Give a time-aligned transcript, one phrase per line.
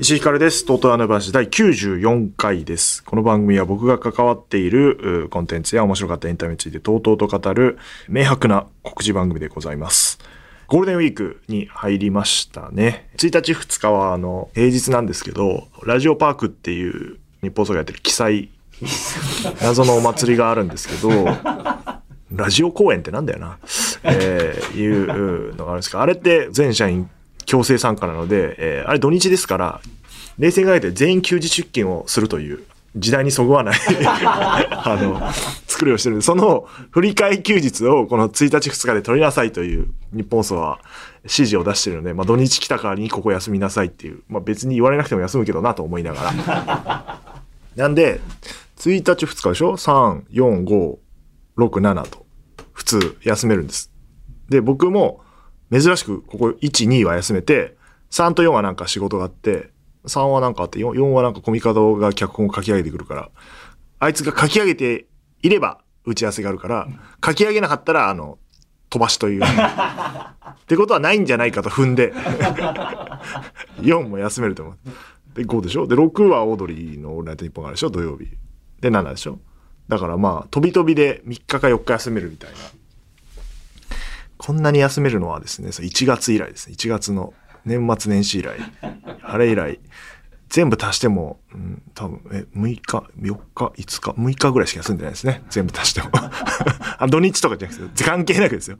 [0.00, 0.64] 石井ひかるです。
[0.66, 3.04] とうとうあの話第94回です。
[3.04, 7.78] この番組は僕が関わっているコンテンツや面白かったエンタメについてとうとうと語る
[8.08, 10.18] 明白な告示番組でございます。
[10.72, 13.10] ゴールデンウィークに入りましたね。
[13.18, 18.48] 1日2日はあの平日なんですけど、ラジオパークっていう日本総がやってる記載、
[19.60, 21.10] 謎のお祭りがあるんですけど、
[22.34, 23.58] ラジオ公演ってなんだよな、
[24.04, 26.00] えー、いうのがあるんですか。
[26.00, 27.10] あれって全社員
[27.44, 29.80] 強制参加なので、えーあれ土日ですから、
[30.38, 33.74] 冷静に考えて全員休日出勤をするという時代にそぐわない
[34.06, 35.32] あの、
[35.66, 40.78] 作りをしてるんで、その振り替え休日をこの1日2日で取りなさいという日本層は
[41.22, 47.20] 指示を出してるので、まあ土日来た代わりにここ休みなさいっていう、まあ別に言われなくても休むけどなと思いながら。
[47.76, 48.20] なんで、
[48.76, 50.96] 1日2日でしょ ?3、4、5、
[51.56, 52.26] 6、7と
[52.72, 53.90] 普通休めるんです。
[54.50, 55.22] で、僕も
[55.72, 57.74] 珍しくここ1、2は休めて、
[58.10, 59.70] 3と4はなんか仕事があって、
[60.06, 63.30] 3はなんかあって、4, 4はなんかコミカドが脚本を書き上げてくるから、
[64.00, 65.06] あいつが書き上げて
[65.42, 66.88] いれば打ち合わせがあるから、
[67.24, 68.38] 書き上げなかったら、あの、
[68.90, 69.42] 飛ばしという。
[69.42, 72.12] ってことはないんじゃないかと踏んで、
[73.80, 74.76] 4も休めると思う。
[75.34, 75.86] で、5でしょ？
[75.86, 77.90] で、6はオードリーのオールナイトニッポンがあるでしょ？
[77.90, 78.26] 土曜日。
[78.80, 79.38] で、7でしょ？
[79.88, 82.56] だからまあ、飛び飛びで3日か4日休めるみたいな。
[84.36, 86.74] こんなに休めるのはですね、1月以来ですね。
[86.76, 87.32] 1月の
[87.64, 88.56] 年末年始以来。
[89.22, 89.78] あれ以来、
[90.48, 92.80] 全部足しても、うん、多分、え、6日、
[93.20, 95.42] 4日、5日、6日ぐらいしか休んでないですね。
[95.48, 96.10] 全部足しても。
[96.98, 98.78] あ土日とかじゃなくて、関係なくですよ。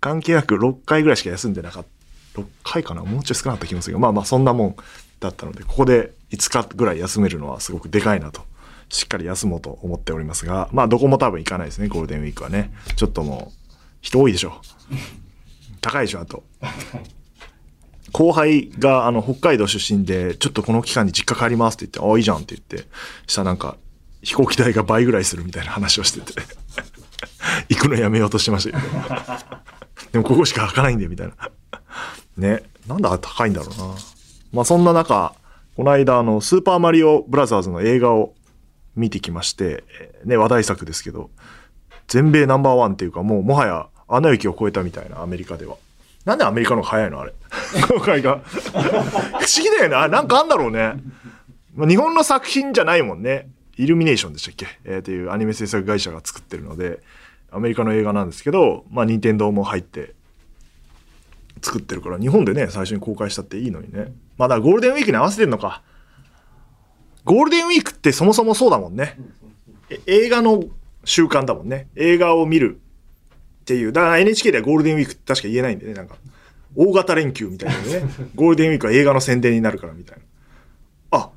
[0.00, 1.84] 関係なく6回ぐらいしか休んでなかっ
[2.34, 2.40] た。
[2.40, 3.04] 6回かな？
[3.04, 4.76] もうちょい少なかった気もするけど、まあまあそんなもん
[5.20, 8.42] だったので、ここで5日ぐらい休めるのはすごくでかいなと。
[8.88, 12.72] しっかり休もうと思っておりますが、まあどこも多分行かないですね、ゴールデンウィークはね。
[12.96, 14.60] ちょっともう、人多いでしょ。
[15.80, 16.42] 高いでしょ、あと。
[18.14, 22.88] 後輩があの北海道出身で、ちょっとこの期間に実家帰りますって言って、ああ、いいじゃんって言って、
[23.26, 23.76] したらなんか、
[24.22, 26.40] 飛行機代が倍ぐらいするみたいな話をしてて、
[27.68, 28.92] 行くのやめようとしてましたけど。
[30.12, 31.34] でもここしか開かないんで、みたいな。
[32.36, 32.62] ね。
[32.86, 33.94] なんだ高いんだろうな。
[34.52, 35.34] まあそんな中、
[35.74, 38.34] この間あの、スーパーマリオブラザーズの映画を
[38.94, 39.82] 見てきまして、
[40.24, 41.30] ね、話題作ですけど、
[42.06, 45.78] 全米ナンバーワンっていうかもうもはやアナ雪を超えたみたいなアメリカでは。
[46.24, 47.34] なんでアメリカの方が早いのあれ？
[47.88, 48.40] 公開が。
[48.44, 50.08] 不思議だよね。
[50.08, 50.94] なんかあんだろうね。
[51.74, 53.48] まあ日本の作品じゃないもんね。
[53.76, 54.66] イルミネーションでしたっけ？
[54.84, 57.00] えー、っていうアニメ制作会社が作ってるので、
[57.50, 60.14] アメリカの映画なんですけど、まあ、任天堂も入って
[61.62, 64.12] 作ってるから、日本でね、最初に公開したっていいのにね。
[64.38, 65.82] ま、だゴールデンウィークに合わせてんのか。
[67.24, 69.18] ゴールデンウィークってそもそもそうだもんね。
[70.06, 70.64] 映画の
[71.04, 71.88] 習慣だもんね。
[71.96, 72.80] 映画を見る
[73.64, 73.92] っていう。
[73.92, 75.94] だから NHK ではゴールデンウィークって確か言えないんでね。
[75.94, 76.16] なんか、
[76.76, 78.04] 大型連休みたいなね。
[78.36, 81.18] ゴールデンウィークは映画の宣伝になるからみたいな。
[81.18, 81.30] あ、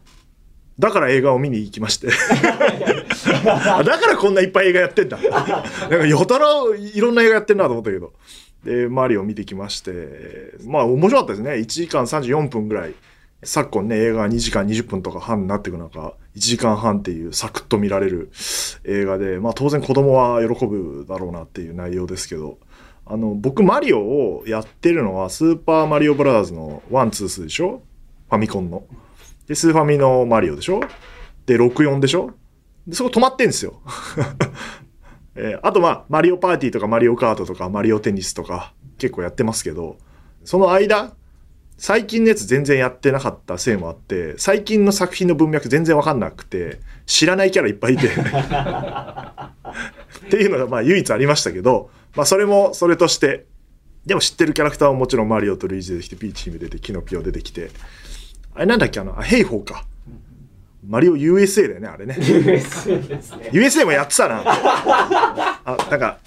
[0.78, 2.10] だから映画を見に行きまして。
[3.48, 5.18] あだからこんないっぱい映画やってんだ。
[5.18, 8.14] なんかやたらいろんな映画やってんなと思ったけど。
[8.66, 11.52] で、マリオ見てきまして、まあ面白かったですね。
[11.52, 12.94] 1時間34分ぐらい。
[13.44, 18.32] 昨今ね、映画が2時間20分とか半になっていく中、1時間半っていうサクッと見られる
[18.84, 22.58] 映画で、まあ当然子供は喜ぶだろうなっていう内容ですけど、
[23.06, 27.84] あの、僕マリオをやってるのはスーパーマリオブラザーズの1、2、2でしょ？
[28.30, 28.84] ファミコンの。
[29.48, 30.82] で、スーファミのマリオでしょ？
[31.46, 32.32] で、64でしょ？
[32.88, 33.82] で、そこ止まってんですよ。
[35.36, 39.98] えーあとまあ、マリオパーティーとかマリオカートとかマリオテニスとか結構やってますけど、
[40.44, 41.14] その間、
[41.78, 48.08] 最近のやつ全然やってなかったせいもあって、最近の作品の文脈全然わかんなくて、知らないキャラいっぱいいて。
[50.28, 53.46] っていうのがまあ唯一ありましたけど、まあそれもそれとして、
[54.08, 57.70] でも知ってるキャラクターはもちろんマリオとルイージ出てきて、ピーチ姫出て、キノピオ出てきて、
[58.56, 59.86] あれなんだっけあの、あヘイホーか。
[60.88, 62.16] マリオ USA だよね、あれね。
[62.18, 63.50] USA ですね。
[63.52, 64.42] USA もやってたな。
[64.46, 66.20] あ、なんか、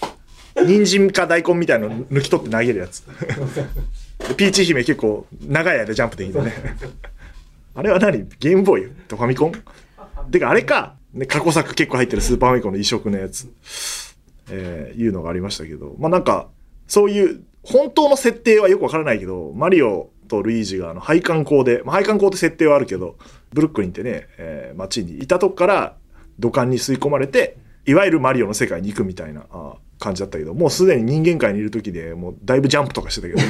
[0.65, 3.03] 人参か大根みたいの抜き取って投げるやつ。
[4.37, 6.53] ピーチ姫結構長い間ジャンプできてね。
[7.75, 8.27] あれは何？
[8.39, 8.91] ゲームボーイ？
[9.09, 9.53] とファミコン？
[10.31, 13.49] てかあれか、ね、過去作結構入ってるスーパーファミコンの移植のやつ。
[14.51, 15.95] えーいうのがありましたけど。
[15.99, 16.49] まあなんか、
[16.89, 23.17] そういう、本当の設定はよくわからないけど、マリオとルイージがあの配管工で、まあ、配管工って設定はあるけど、
[23.53, 25.97] ブルックリンってね、えー街にいたとこから
[26.39, 33.41] 土管に吸い込まれて、いわゆるマリオの世界に行くみたいなあ感じだったけど、もうすでに人間界にいる時でもうだいぶジャンプとかしてたけど、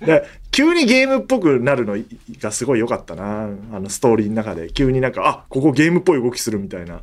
[0.04, 1.96] で急にゲームっぽくなるの
[2.40, 3.48] がすごい良かったな。
[3.72, 4.70] あのストーリーの中で。
[4.70, 7.00] 急になんか、あ、ここゲームっぽい動きするみたいな。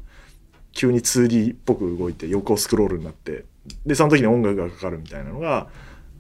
[0.72, 3.46] 急に 2D っぽく動いて横スクロールになって。
[3.86, 5.68] で、その時に音楽がかかるみたいなのが、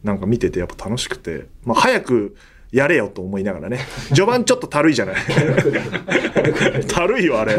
[0.03, 1.45] なんか見ててやっぱ楽しくて。
[1.65, 2.35] まあ早く
[2.71, 3.79] やれよと思いながらね。
[4.09, 5.15] 序盤ちょっとたるいじゃない。
[6.87, 7.53] たるいよ、あれ。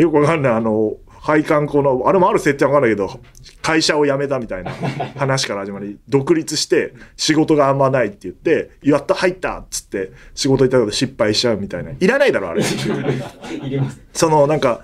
[0.00, 0.52] よくわかんない。
[0.52, 3.20] あの、配管この、あれもある設定わかんないけど、
[3.60, 4.72] 会社を辞めたみたいな
[5.16, 11.92] 話から始まり、独立して仕事があんまないって言って、やった、入ったっつって仕事行ったけど失敗しちゃうみたいな。
[11.98, 12.62] いらないだろ、あれ。
[12.64, 14.00] いります。
[14.14, 14.82] その、なんか、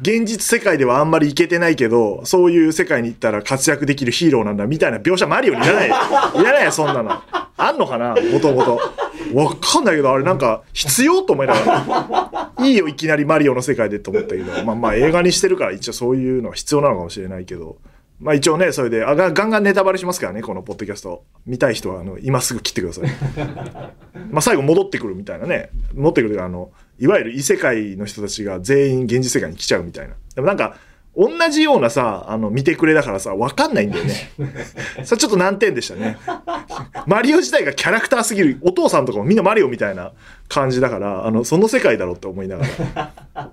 [0.00, 5.88] 現実世界ではあんまりいけてないけど、そういう世界に行ったら活躍できるヒーローなんだみたいな描写マリオにいらない。
[5.88, 5.90] い
[6.44, 7.22] らない、そんなの。
[7.56, 8.14] あんのかな？
[8.14, 8.78] もともと。
[9.32, 12.66] わかんないけど、あれなんか必要と思いながら。
[12.66, 17.78] いいよ、いきなりマリオの世界でと思ったけど、まあまあ映画にしてるから一応そういうのは必要なのかもしれないけど。
[18.18, 21.24] まあ一応ね、それで、あガンガンネタバレしますからね、このポッドキャスト。
[21.44, 23.10] 見たい人は、あの、今すぐ切ってください。
[24.30, 25.68] まあ最後戻ってくるみたいなね。
[25.94, 30.14] 戻ってくるあの、いわゆる異世界の人たちが全員現実世界に来ちゃうみたいな。
[30.34, 30.76] でもなんか、
[31.16, 34.14] 同じようなさ、あの、見てくれだからさ、わかんないんだよね。
[35.04, 36.18] それちょっと難点でしたね。
[37.06, 38.58] マリオ自体がキャラクターすぎる。
[38.60, 40.12] お父さんとかもみんなマリオみたいな
[40.48, 43.52] 感じだから、あの、その世界だろうって思いながら。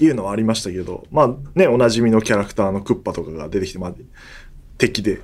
[0.00, 3.94] いうのはありましたけど、まあね、おなじみのキャラクターのクッパとかが出てきて、まあ、
[4.78, 5.20] 敵で。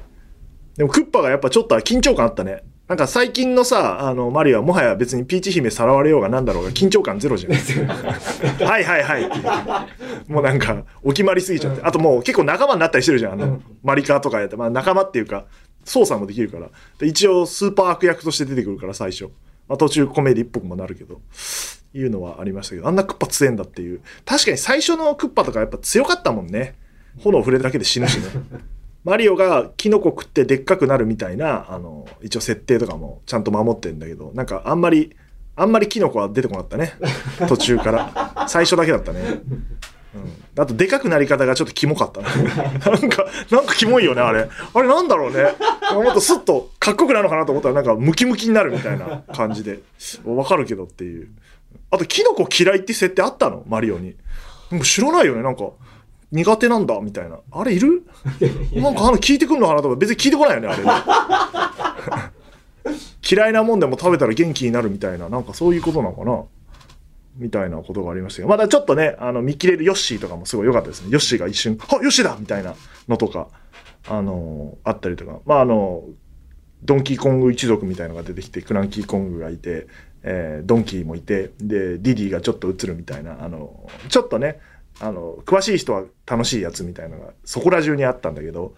[0.76, 2.64] でもクッパがやっぱちょっと緊張感あったね。
[2.92, 7.52] なんか最近のさ、あの、マリオはもはや別にピーチ姫さらわれようがなんだろうが緊張感ゼロじゃん。
[8.68, 10.30] はいはいはいっていう。
[10.30, 11.80] もうなんか、お決まりすぎちゃって。
[11.82, 13.32] あともう結構仲間になったりしてるじゃん。
[13.32, 14.56] あの、マリカーとかやって。
[14.56, 15.46] まあ仲間っていうか、
[15.86, 16.68] 操作もできるから。
[16.98, 19.30] で一応スーパー悪役として出てくるから最初。
[19.68, 21.22] まあ途中コメディっぽくもなるけど。
[21.94, 24.02] いうのはありましたけど、あんなクッパ強えんだっていう。
[24.26, 26.74] 確かに最初のクッパとかやっぱ強かったもんね。
[27.22, 28.24] 炎触れるだけで死ぬしね。
[29.04, 35.16] マリオがキノコ食ってでっかくなるみたいな、あの、一応設定とかもちゃんと守ってんだけど、なんかあんまり、
[35.56, 36.92] あんまりキノコは出てこなかったね。
[37.48, 38.46] 途中から。
[38.48, 39.20] 最初だけだったね。
[40.14, 40.62] うん。
[40.62, 42.28] あと、でかくなり方がちょっとキモかったな。
[42.96, 44.48] なんか、なんかキモいよね、あれ。
[44.74, 45.42] あれなんだろうね。
[45.92, 49.80] もっとスッとかっこよくなるのかなと思ったら、なんかムキムキになるみたいな感じで。
[50.24, 51.28] わかるけどっていう。
[51.90, 53.64] あと、キノコ嫌いって設定あったの？
[53.66, 54.14] マリオに。
[54.70, 55.64] もう知らないよね、なんか。
[56.32, 57.38] 苦手なんだみたいな。
[57.50, 58.02] あれいる？
[58.72, 60.90] なんかあの聞いてくんのかなとか別に聞いてこないよね、あれね。
[63.30, 66.42] 嫌いなもんでも食べたら元気になるみたいな、なんかそういうことなのかな
[67.36, 71.08] みたいなことがありましたけど、まだちょっとね、あの、見切れるヨッシーとかもすごい良かったですね。
[71.10, 72.74] ヨッシーが一瞬、あ、ヨッシーだみたいな
[73.08, 73.48] のとか、
[74.08, 76.02] あのあったりとか、まああの、
[76.82, 79.86] ドンキーコング一族みたいのが出てきて、クランキーコングがいて、
[80.24, 84.58] えードンキーもいて、で、ディディがちょっと映るみたいな、あの、ちょっとね、
[85.02, 88.74] あの、詳しい人は楽しいやつみたいなのがそこら中にあったんだけど、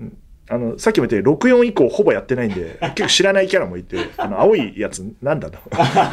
[0.00, 0.16] うん
[0.48, 5.70] あの、さっきも言ったように64以降ほぼやってないんで、 結構知らないキャラもいて、あの、青いやつ、なんだろう。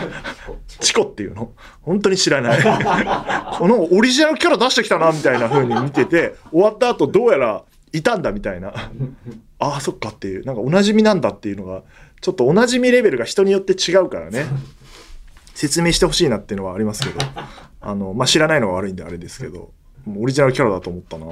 [0.79, 1.51] チコっていうの
[1.83, 2.59] 本当に知らない。
[3.59, 8.73] このオリジナルキャラ出してきたな、みたいな風に見てて、終わった後どうやらいたんだみたいな。
[9.59, 11.83] ああ、そっかっていう、なんかおなじみなんだっていうのが、
[12.19, 14.45] ちょっとおなじみレベルが人によって違うからね。
[15.53, 17.19] 説明してほしいなっていうのはありますけど、
[17.83, 19.71] あの、まあ、知らないのが悪いんであれですけど、
[20.17, 21.25] オリジナルキャラだと思ったな。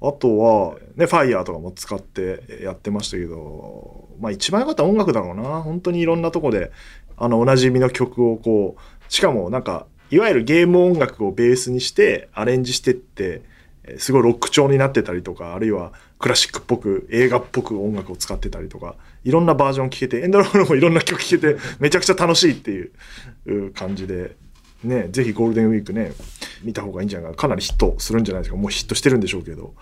[0.00, 5.62] あとは、ね、ファイヤーとかも使ってやってましたけど、まあ一番良かった音楽だろうな。
[5.62, 6.70] 本当にいろんなとこで、
[7.16, 13.42] あの、おなじみの曲をこう、しかもなんか、いわゆるゲーム音楽をベースにしてアレンジしてって、
[13.98, 22.82] すごいロック調になってたりとか、あるいはクラシックっぽく、映画っぽく音楽を使ってたりとか、いろんなバージョン聴けて、エンドロールもいろんな曲聴けて、めちゃくちゃ楽しいってい
[23.46, 24.36] う感じで、
[24.84, 26.12] ね、ぜひゴールデンウィークね、
[26.62, 27.36] 見た方がいいんじゃないかな。
[27.36, 28.56] かなりヒットするんじゃないですか。
[28.56, 29.74] もうヒットしてるんでしょうけど。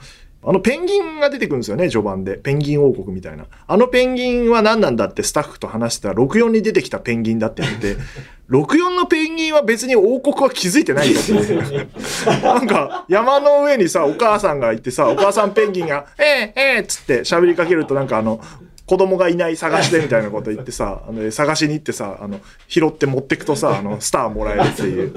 [0.49, 2.37] あのペンギンが出てくるんですよね、序盤で。
[2.37, 3.47] ペンギン王国みたいな。
[3.67, 7.97] あのペンギンは何なんだってスタッフと話してたら、64に出てきたペンギンだって言って、
[8.49, 11.89] 64のペンギンは別に王国は気づいてないんだって。
[12.47, 18.41] なんか、山の上にさ、お母さんがいてさ、お母さんペンギンが、ええええっつって喋りかけるとなんかあの、
[18.87, 25.13] 子供がいない探してみたいなこと言ってさ、 あの探しに行ってさ、あの、拾って持ってくとさ、あの、スターもらえるっていう。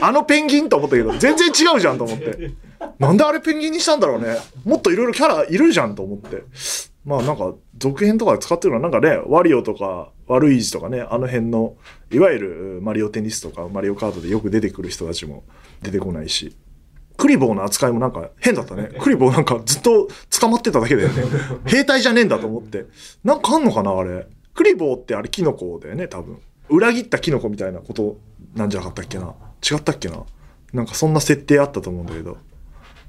[0.00, 2.50] あのペンギンと思ったけど、全然違うじゃんと思って。
[2.98, 4.36] なんであれペンギンにしたんだろうね。
[4.64, 6.42] もっといろいろキャラいるじゃんと思って。
[7.04, 11.76] まあなんか、続編とかで使ってるのはなんかね、ワリオとか、ワルイージとかね、あの辺の、
[12.10, 15.44] いわゆるマリオテニスとかマリオカートでよく出てくる人たちも
[15.82, 16.56] 出てこないし。
[17.16, 18.90] クリボーの扱いもなんか変だったね。
[19.00, 20.08] クリボーなんかずっと
[20.40, 21.22] 捕まってただけだよね。
[21.66, 22.86] 兵隊じゃねえんだと思って。
[23.24, 24.26] なんかあんのかなあれ。
[24.54, 26.38] クリボーってあれキノコだよね、多分。
[26.68, 28.16] 裏切ったキノコみたいなこと
[28.54, 29.34] なんじゃなかったっけな。
[29.70, 30.24] 違ったっけな。
[30.72, 32.38] なんかそんな設定あったと思うんだけど。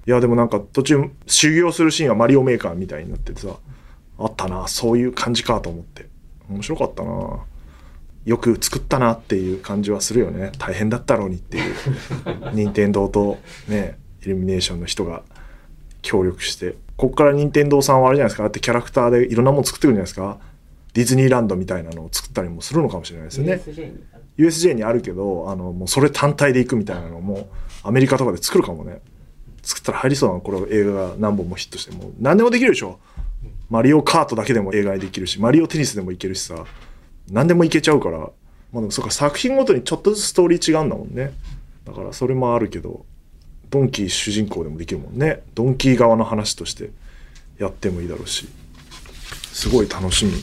[0.05, 3.49] いやでもなんか途中修行するシーンはマリオメーカーみたいになっててさ、
[4.17, 6.07] あったなそういう感じかと思って
[6.49, 7.39] 面白かったな
[8.27, 10.51] よく作ったなっていう感じはするよね。
[10.57, 11.73] 大変だったろうにっていう。
[12.53, 13.37] 任天堂と
[13.69, 15.23] ねイルミネーションの人が
[16.01, 16.75] 協力して。
[16.97, 18.43] ここから任天堂さんはあれじゃないですか。
[18.43, 20.39] だってキャラクターでいろんなもの作ってくるんじゃないですか。
[20.93, 23.61] ディズニーランドみたいなのを作ったりもするのかもしれないですよね。
[24.37, 24.83] USJ に。
[24.83, 27.47] あるけどあのもうそれ単体で行くみたいなのも
[27.81, 28.99] アメリカとかで作るかもね。
[29.61, 30.41] 作ったら入りそうなの。
[30.41, 31.91] これ映画が何本もヒットして。
[31.91, 32.99] もう何でもできるでしょ。
[33.69, 36.65] マリオカートだけでも映画にできるしマリオテニスでもいけるしさ
[37.31, 38.29] 何でもいけちゃうから。
[38.73, 41.33] まあでもそうか作品ごとにちょっとずつストーリー違うんだもんね。
[41.85, 43.05] だからそれもあるけど
[43.69, 45.43] ドンキー主人公でもできるもんね。
[45.55, 46.89] ドンキー側の話として
[47.57, 48.47] やってもいいだろうし。
[49.53, 50.33] すごい楽しみ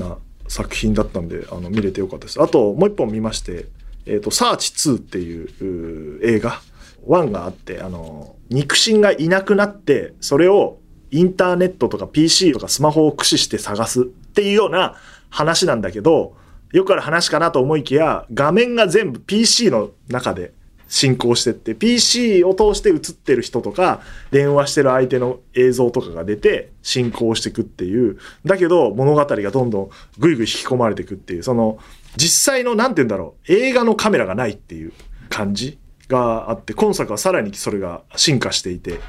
[0.00, 2.40] な作品だったんであの見れてよかったです。
[2.40, 3.66] あともう一本見まして
[4.06, 6.60] 「えー、とサーチ2」っていう映画。
[7.06, 10.78] 1があってあの肉親がいなくなってそれを
[11.10, 14.96] インターネットとか PC とかスマホを駆使して探すっていうような
[15.36, 16.34] 話なんだけど
[16.72, 20.54] よくある話かなと思いきや画面が全部 PC の中で
[20.88, 24.00] 進行してって PC を通して映ってる人とか
[24.30, 28.18] 電話してる相手の映像とかが出て進行していくっていう。
[28.44, 31.42] だけど物語がどんどんぐいぐい引き込まれていくっていう。
[31.42, 31.78] その
[32.16, 34.92] 実際のなんて言うんだろう映画のカメラがないっていう。
[35.28, 35.78] 感じ
[36.08, 39.00] があって今作はさらにそれが進化していて。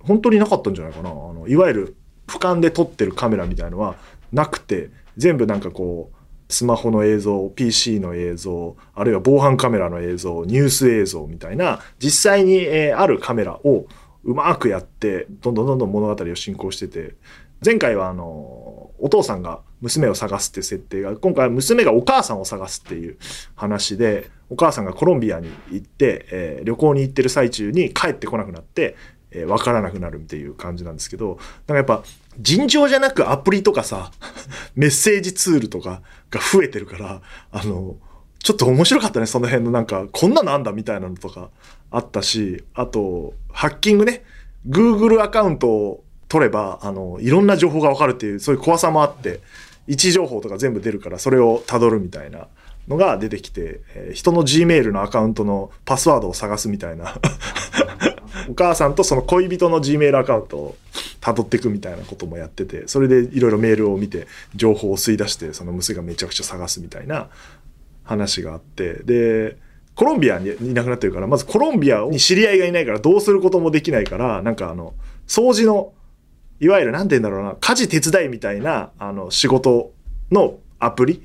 [0.00, 1.10] 本当になかったんじゃないかな。
[1.10, 1.96] あのいわゆる
[2.26, 3.96] 俯瞰で撮ってるカメラみたいのは
[4.32, 6.16] なくて全部なんかこう
[6.48, 13.86] スマホの映像 PC の映像あるいは防犯カメラの映像ニュース映像みたいな実際に、えあるカメラを
[14.24, 17.14] うまくやってどんどんどんどん物語を進行してて
[17.64, 18.24] 前回はあの
[18.98, 23.18] お父さんが娘を探すって設定が今回は娘がお母さんを探すっていう
[23.54, 28.96] 話でお母さんがコロンビアに行って、えー旅行に行ってる最中に帰ってこなくなって、
[29.30, 32.04] えー分からなくなるっていう感じなんですけどなんかやっぱ
[32.40, 34.10] 尋常じゃなくアプリとかさ
[34.74, 37.20] メッセージツールとかが増えてるから
[37.52, 37.96] あの
[38.40, 41.50] ちょっと面白かったねその辺のなんかこんなのあんだみたいなのとか
[41.90, 44.24] あったしあとハッキングね
[44.68, 49.40] Google アカウントを取ればあのいろんな情報がわかるっていうそういう怖さもあって
[49.86, 52.48] 位置情報とか全部出るからそれをたどるみたいな
[52.86, 57.14] のが出てきて、えー人の Gmail のアカウントのパスワードを探すみたいな。
[58.48, 60.76] お母さんとその恋人の Gmail アカウントを
[61.20, 67.28] 辿っていくみたいなこともやっててそれでいろいろメールを見て情報を吸い出してその娘がめちゃくちゃ探すみたいな
[68.04, 69.56] 話があってで
[69.94, 74.94] コロンビアにいなくなってるからまずコロンビアに知り合いがいないからどうすることもできないからなんかあの
[75.26, 75.92] 掃除の
[76.60, 79.92] いわゆる何て言うんだろうな家事手伝いみたいなあの仕事
[80.30, 81.22] のアプリ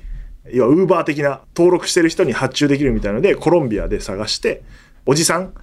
[0.52, 4.62] 要はウーバー的な登録してる人に発注できるみたいのでコロンビアで探して
[5.06, 5.54] おじさん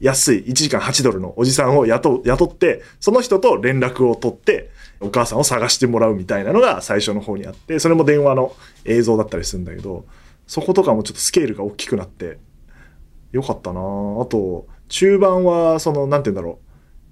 [0.00, 10.04] 安い1時間8ドルのおじさんを雇雇ってその人と連絡を取ってお母さんを探してもらうみたいなのが最初の方にあってそれも電話の映像だったりするんだけど
[10.46, 12.38] そことかもちょっとスケールが大きくなって
[13.32, 13.80] よかったな。
[13.80, 13.82] あ
[14.26, 16.66] と中盤はそのなんて言うんだろう。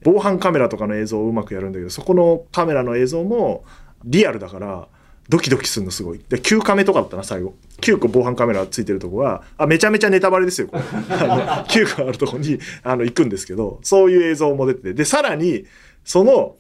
[0.05, 3.65] 防犯カメラとかの映像をうまくやるんだけどそこのカメラの映像も
[4.05, 4.89] リアルだから
[5.29, 6.21] ドキドキするのすごい。
[6.29, 7.55] で9カメとかだったな最後。
[7.81, 10.83] 9個防犯カメラついてるとこがあめちゃめちゃネタバレですよこれ。
[10.83, 14.95] あの9個あるとこにあの行くんですけどそういう映像も出てて。
[14.95, 15.65] でさらに
[16.05, 16.57] その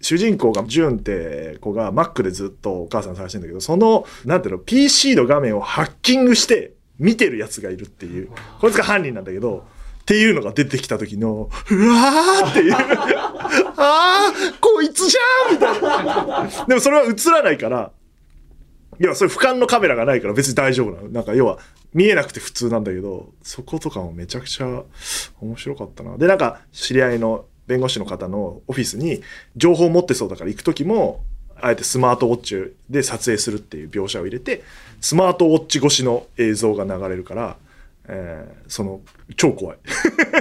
[0.00, 8.30] 主人公がジュンって子が Mac でずっとお母さん探してんだけどそのなんていうの PC の画面をハッキングして見てるやつがいるっていう。
[8.60, 9.66] こいつが犯人なんだけど
[10.02, 12.74] っていうのが出てきた時のうわーっていう。
[13.76, 16.66] あーこいつじゃんみたいな。
[16.66, 17.90] でもそれは映らないから
[18.98, 21.08] いやそれ俯瞰のカメラがないから別に大丈夫なの。
[21.08, 21.58] なんか要は
[21.92, 24.82] 見えなくて普通なんだけどそことかもめちゃくちゃ
[25.40, 26.16] 面白かったな。
[26.18, 29.22] でなんか知り合いの弁護士の方のオフィスに
[29.56, 31.24] 情報を持ってそうだから行く時も
[31.60, 34.62] あえてスマートウォッチで撮影するっていう描写を入れて
[35.00, 37.56] スマートウォッチ越しの映像が流れるから、
[38.08, 39.00] えーその
[39.36, 39.78] 超怖い。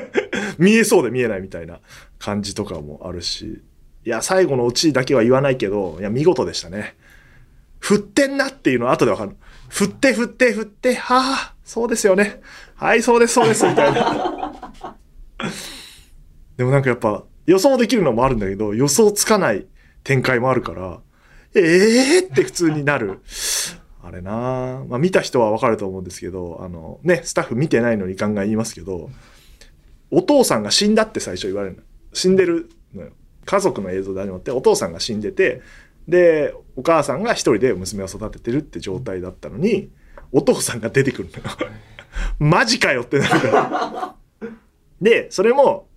[0.58, 1.80] 見えそうで見えないみたいな
[2.20, 3.62] 感じとかもあるし。
[4.06, 6.96] いや最後のオチだけは言わないけどいや見事でしたね。
[7.86, 9.38] 振ってんなっていうのは後でわかる。
[9.70, 12.42] 振って振って振ってはあそうですよね。
[12.74, 14.74] はいそうですそうですみたいな。
[16.58, 19.68] でもなんかやっぱ予想できるのもあるんだけど予想つかない
[20.04, 21.00] 展開もあるから
[21.54, 23.20] ええー、って普通になる。
[24.02, 24.84] あれな。
[24.90, 29.12] まあ見た人はわかると思うんですけどあのねスタッフ見てないのにガンガン言いますけど
[30.10, 31.84] お父さんが死んだって最初言われるの。
[32.14, 33.12] 死んでるのよ。
[33.46, 35.62] 家族の映像で始まってお父さんが死んでて
[36.08, 39.90] でお母さんが一人で娘を育ててるって状態だったのに
[40.32, 41.72] お父さんが出てくるのよ
[42.40, 44.16] マジかよってなるから
[45.02, 45.88] でそれも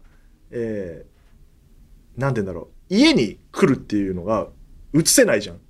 [0.50, 4.48] えーなんて言うんだろう家に来るっていうのが
[4.94, 5.60] 映せないじゃん。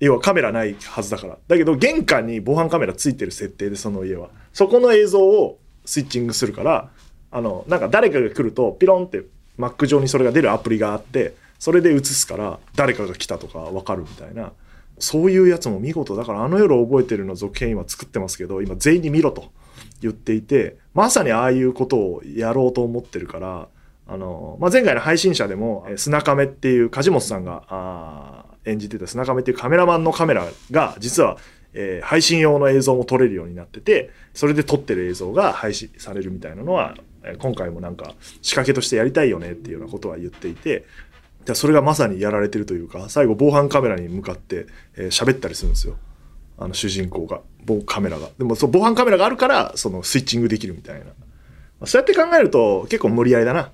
[0.00, 1.38] 要はカメラないはずだから。
[1.46, 4.30] だけど玄関に防犯カメラついてる設定でその家は。
[4.52, 6.90] そこの映像をスイッチングするから、
[7.30, 9.24] あの、なんか誰かが来るとピロンって
[9.58, 14.52] Mac 上にそれが出るアプリがあって、それで映すから誰かが来たとかわかるみたいな。
[14.98, 19.52] そういうやつも見事だからあの夜覚えてるの続編今作ってますけど、今全員に見ろと
[20.00, 23.68] 言っていて、まさにああいうことをやろうと思ってるから、
[24.08, 31.38] あの、まあ、前回の配信者でも、えー砂亀っていう梶本さんがあ演じてた砂亀っていうカメラマンのカメラが実は、
[31.74, 36.96] えー配信用の映像も撮れるようになっててそれで撮ってる映像が配信されるみたいなのは、
[37.38, 40.84] 今回もなんか仕掛けとしてやりたいよねっていうようなことは言っていて
[41.44, 45.96] でそれがまさにやられてるというか最後防犯カメラに向かってえー喋、ったりするんですよ。
[46.58, 47.40] あの主人公が。
[47.64, 48.28] 防カメラが。
[48.38, 51.12] でもそう防犯カメラがあるからそのスイッチングできるみたいな、ま
[51.82, 53.72] あそうやって考えると結構無理やりだな。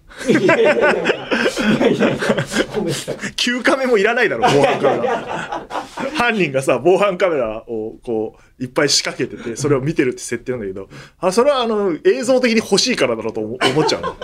[3.37, 5.67] 9カメもいらないだろ防犯カメラ
[6.15, 14.17] 犯人がさ防犯カメラをこういっぱい仕掛けててそれを見てるって設定なんだけどあそれはあの映像的に欲しいからだろうと思っちゃうの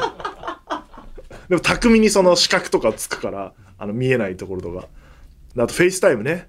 [1.48, 4.88] でも巧みにその視覚とかつくからあの見えないところとか。
[5.56, 6.48] あとフェイスタイムね。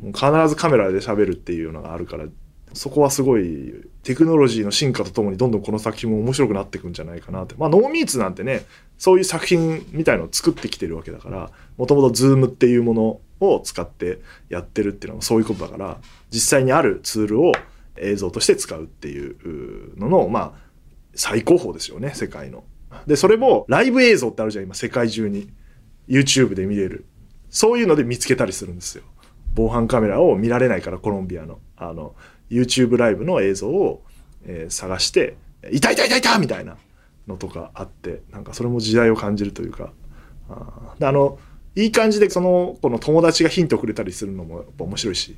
[0.00, 2.26] もう必ずカメラで喋るっていうのがあるから
[2.72, 3.72] そこはすごい
[4.02, 7.54] テクノロジーの進化とともにどんどんこの作品も面白くなっていくんじゃないかなって。
[7.56, 8.66] まあノーミーツなんてね
[8.98, 15.98] そういう作品みたいのを作ってきてるわけだからもともとズームっていうものを使ってやってるっていうのはそういうことだから
[16.30, 17.52] 実際にあるツールを
[17.96, 20.52] 映像として使うっていうののまあ
[21.14, 22.64] 最高峰ですよね世界の。
[23.06, 25.48] でそれもライブ映像ってあるじゃん今世界中に。
[26.08, 27.06] YouTube で見れる。
[27.50, 29.04] そういうので見つけたりするんですよ。
[29.54, 31.58] 防犯カメラを見られないからコロンビアの。
[31.76, 32.14] あの
[32.50, 34.02] YouTube ライブの映像を、
[34.44, 35.36] えー探して
[35.72, 36.76] 「いたいたいたいた!」みたいな
[37.26, 39.92] のとかあってなんかそれも時代を感じるというか。
[40.50, 41.38] あであの
[41.74, 45.36] いい感じでその子の友達がヒントくれたりするのもやっぱ面白いし。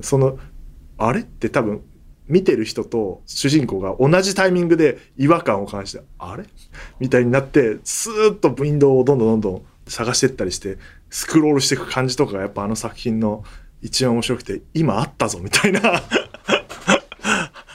[0.00, 0.38] その
[0.96, 1.82] あれって多分
[2.28, 6.44] 見てる人と主人公が同じタイミングで違和感を感じてあれ？
[7.00, 10.78] みたいになってスーッとウィンドウをどんどんどんどん探してったりして
[11.10, 13.44] スクロールしていく感じとかがやっぱあの作品の
[13.80, 15.80] 一番面白くて今あったぞみたいな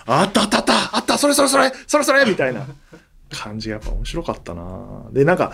[0.05, 2.67] あったあったあったあったそれそれそれそれそれみたいな
[3.31, 5.53] 感じがやっぱ面白かったなでなんか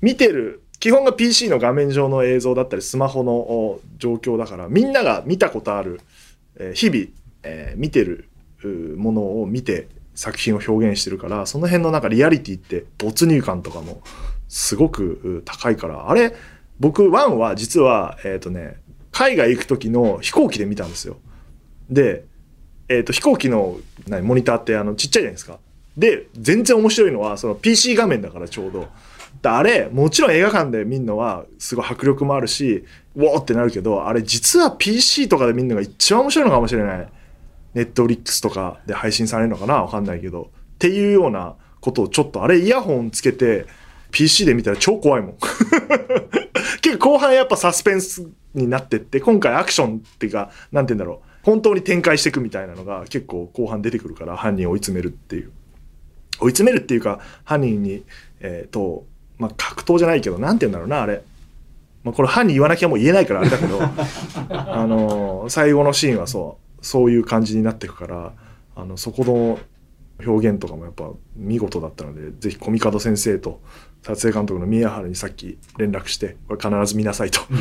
[0.00, 6.00] 見てる基本が PC の画面上の映像だったりスマホの状況だからみんなが見たことある、
[6.56, 7.06] えー日々、
[7.42, 8.28] えー見てる
[8.96, 14.02] ものを見て作品を表現してるからその辺のなんかリアリティって没入感とかも
[14.48, 16.34] すごく高いからあれ
[16.78, 18.76] 僕ワンは実はえっ、とね
[19.10, 21.18] 海外行く時の飛行機で見たんですよ。
[21.90, 22.24] で、
[22.88, 23.76] えー、と飛行機の
[24.08, 25.58] 何モニターってあのちっちゃいじゃないですか。
[25.96, 28.88] で全然面白いのはその PC 画面だからちょうど。
[29.44, 32.84] あれもちろん映画館で見るのはすごい迫力もあるし
[33.16, 37.08] ウォーってなるけどあれ実は PC とかで見るのが一番面白いのかもしれない。
[37.74, 39.82] ネットフリックスとかで配信されるのかな？
[39.82, 40.50] わかんないけど。
[40.74, 43.66] っていうようなことをちょっとあれイヤホンつけて
[44.10, 45.36] PC で見たら超怖いもん。
[46.82, 55.50] 結構後半やっぱサスペンスになってって今回アクションっていうかなんて言うんだろう本当に展開していくみたいなのが結構後半出てくるから犯人を追い詰めるっていう
[56.40, 58.04] 追い詰めるっていうか犯人に
[58.40, 59.06] えっ、と
[59.38, 61.22] まあ格闘じゃないけどなんて言うんだろうなあれ。
[62.04, 63.80] まあ、これ犯人言わなきゃもう言えないからあれだけど
[64.50, 68.32] あの最後のシーンはそうそういう感じになっていくから
[68.76, 69.58] あのそこの
[70.24, 73.60] 表現とかもやっぱ見事だったのでぜひコミカド先生と
[74.02, 77.40] 撮影監督の宮原にさっき連絡してこれ必ず見なさいと。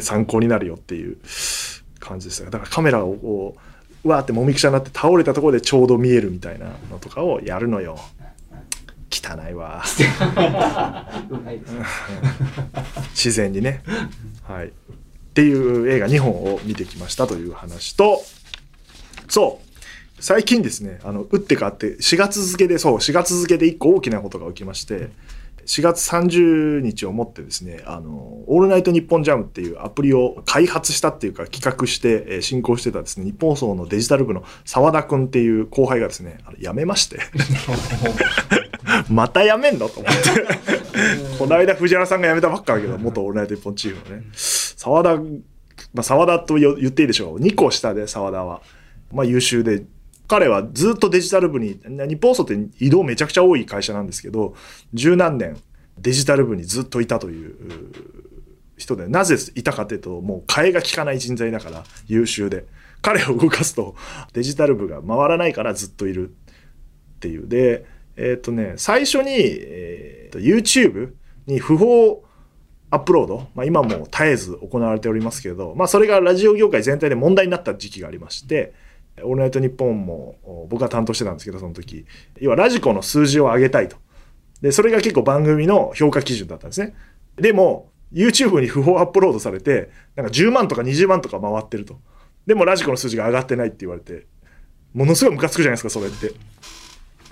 [0.00, 1.16] 参考になるよっていう
[1.98, 3.56] 感じでしただからカメラをこ
[4.04, 7.98] ううわーってもみくちゃになって倒れたところでちょうど見えるみたいなのとかをやるのよ。
[9.10, 9.82] 汚いわ。
[13.10, 13.82] 自然にね。
[14.42, 14.72] はい。
[15.38, 18.22] っていう映画2本を見てきましたという話と、
[19.28, 19.68] そう。
[20.20, 25.10] 最近ですね、あの、打って変わって、4月付けで、そう、4月付けで1個大きなことが起きまして、
[25.66, 28.10] 4月30日をもってですね、あの、
[28.48, 37.20] オールナイトニッポンジャムっていうアプリを開発したっていうか企画して、え進行してたですね、日本放送のデジタル部の澤田くんっていう後輩がですね、あの辞めまして。
[39.10, 39.88] また辞めんの？
[39.88, 40.18] と思って。
[41.38, 44.26] この間藤原さんが辞めたばっかだけど、元オールナイトニッポンチームのね。
[44.32, 47.38] 澤田、まあ澤田と言っていいでしょう。
[47.38, 48.62] 2個下で澤田は。
[49.12, 49.84] まあ優秀で、
[50.26, 54.54] 彼はずっとデジタル部に、日本放送って移動めちゃくちゃ多い会社なんですけど、
[54.92, 55.56] 十何年
[55.98, 57.54] デジタル部にずっといたという
[58.76, 62.66] 人で、なぜいたかというと、もう替えが利かない人材だから、優秀で。
[63.00, 63.94] 彼を動かすと
[64.32, 67.46] デジタル部が回らないからずっといるっていう。
[67.48, 67.86] で、
[68.18, 71.12] えっ、とね、最初に、えーと YouTube
[71.46, 72.22] に不法
[72.90, 78.72] アップロード、まあ、今も絶えず行われておりますけど、まあ、それがラジオ業界全体で問題になった時期がありまして、
[79.22, 82.06] オールナイトニッポンも僕が担当してたんですけど、その時。
[82.40, 83.96] 要はラジコの数字を上げたいと。
[84.62, 86.94] で、それが結構番組の評価基準だったんですね。
[87.36, 91.98] でも、YouTube に不法アップロードされて、なんか10万とか20万とか回ってると。
[92.46, 94.26] でもラジコの数字が上がってないって言われて、
[94.94, 96.32] ものすごいムカつくじゃないですか、それって。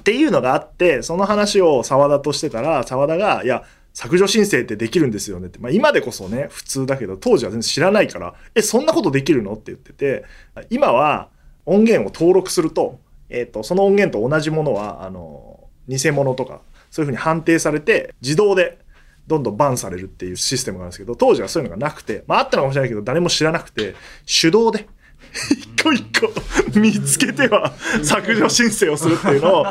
[0.07, 5.59] っていうのがあって、その話を澤田としてたら、澤田が、いや、削除申請ってできるんですよねって。
[5.59, 10.25] まあ今でこそね、普通だけど、当時は全然知らないから、え、そんなことできるのって言ってて、
[10.71, 11.29] 今は
[11.65, 16.61] 音源を登録すると、えっ、と、その音源と同じものは、あの、偽物とか、
[16.93, 18.79] そういうふうに判定されて、自動で
[19.27, 24.87] どんどんバンされるっていうシステムがあるんですけど、当時はそういうのがなくて、まああったのかもしれないけど、誰も知らなくて、手動で、
[25.51, 26.31] 一個一個
[26.79, 29.67] 見つけては削除申請をするっていうのを、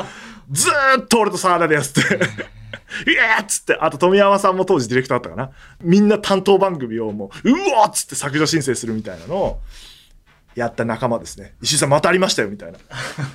[0.50, 2.00] ずーっと俺と沢田でやってて、
[3.10, 5.50] イエーっつって、あと富山さんも当時ディレクターだったかな。
[5.80, 9.60] みんな担当番組をもう、うおーっつって削除申請するみたいなのを、
[10.54, 11.54] やった仲間ですね。
[11.60, 12.78] 石井さんまたありましたよ、みたいな。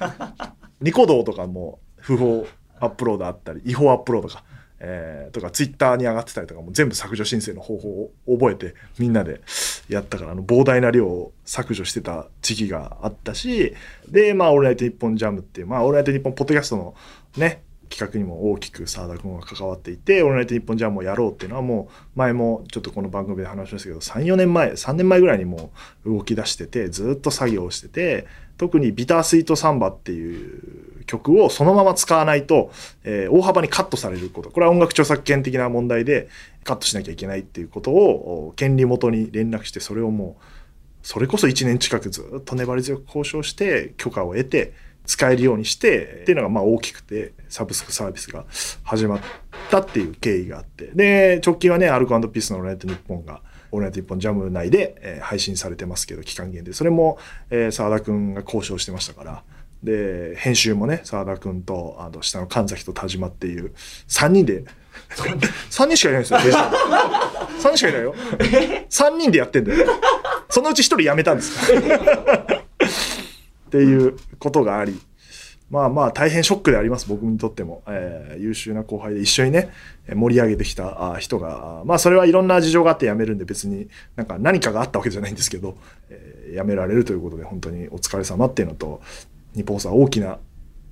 [0.82, 2.48] ニコ動とかも不法
[2.80, 4.44] アップロードあったり、違法アップロードか。
[4.84, 9.42] えーとか、ツイッターに上がってたりとかも全部削除申請の方法を覚えて、みんなで
[9.88, 13.76] やったから、あの、膨大な量を削除してた時期があったし、
[14.10, 16.96] で、まあ、オールナイトニッポンジャムっていう、まあ、オールナイトニッポンポッドキャストの
[17.38, 25.72] ね、企画にも大きく澤田君が関わっていて、オールナイトニッポンジャムをやろうっていうのはもう、前もちょっとこの番組で話しましたけど、3、4年前、3年前ぐらいにも
[26.06, 28.26] う動き出してて、ずっと作業をしてて、
[28.62, 32.72] 特にビタースイートサンバっていう曲をそのまま使わないと、
[33.04, 34.52] えー大幅にカットされること。
[34.52, 36.30] これは音楽著作権的な問題で
[36.64, 40.44] カットしなきゃいけないっていうことを、権利元に連絡して、それをもう、
[41.02, 44.74] それこそ1年近くずっと粘り強く交渉して許可を得て
[45.08, 48.46] 使えるようにしてっていうのがまあ大きくてサブスクサービスが
[48.84, 49.20] 始まっ
[49.72, 53.42] たっていう経緯があってで直近はねアルコピースのオールナイトニッポンが
[53.72, 56.74] オールナイトニッポンジャム内で、えー配信されてますけど期間限定。
[56.74, 57.18] それも
[57.50, 59.44] えー澤、田くんが交渉してましたから。
[59.84, 63.74] で編集もね澤田くんとあの下の神崎と田島っていう
[64.08, 64.64] 3人で
[65.72, 68.16] 3人しかいないんですよベース3人しかいないよ。
[68.90, 69.88] 3人でやってんだよ。
[70.50, 71.72] そのうち1人辞めたんです。
[71.74, 75.00] よ っていうことがあり
[75.72, 79.70] まあまあ大変ショックであります僕にとっても、えー優秀な後輩で一緒にね
[80.14, 85.78] 盛り上げてきた人がまあそれはいろんな事情があって辞めるんで別になんか何かがあったわけじゃないんですけど、
[86.10, 89.02] えー辞められるということで本当にお疲れ様っていうのと
[89.56, 90.38] 日本さん大きな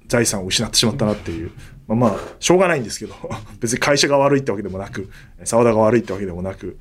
[0.09, 1.51] 財産を失ってしまったなっていう、
[1.87, 3.13] まあまあ、しょうがないんですけど、
[3.61, 5.09] 別に会社が悪いってわけでもなく、
[5.43, 6.77] 沢田が悪いってわけでもなく、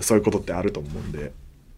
[0.00, 1.32] そういうことってあると思うんで、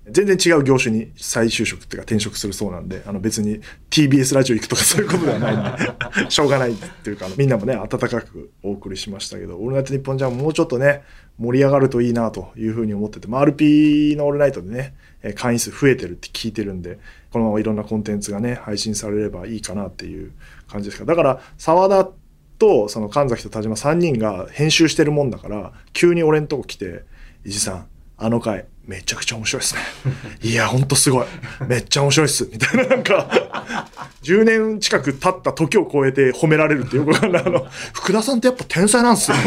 [0.09, 3.61] 全然違う業種に再就職っていうか転職するそうなんで、あの別に
[3.91, 11.03] TBS ラジオ行くとか そういうことではないんで、 しょうがないっていうか、みんなもね、温かくお送りしましたけど、オールナイトニッポンジャムもうちょっとね、
[11.39, 14.95] 盛り上がるといいなというふうに思ってて、まあ、RP のオールナイトでね、
[15.35, 16.99] 会員数増えてるって聞いてるんで、
[17.31, 20.33] このままいろんなコンテンツがね、配信されればいいかなっていう
[20.69, 21.05] 感じですか。
[21.05, 22.11] だから、沢田
[22.59, 27.05] とその神崎と田島3人が編集してるもんだから、急に俺んとこ来て、
[27.45, 27.87] 伊地さん、
[28.23, 29.81] あの回、めちゃくちゃ面白いですね。
[30.45, 31.27] いや、ほんとすごい。
[31.67, 32.47] めっちゃ面白いっす。
[32.53, 33.89] みたいな、なんか、
[34.23, 37.43] 10年近く経った時を超えて褒められるってよくわかんない。
[37.47, 39.39] あの、福田さんってやっぱ天才なんすよ。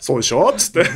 [0.00, 0.86] そうでしょつって。